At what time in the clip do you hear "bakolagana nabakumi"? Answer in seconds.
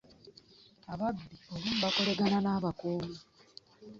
1.83-3.15